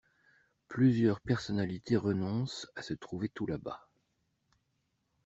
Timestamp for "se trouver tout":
2.81-3.45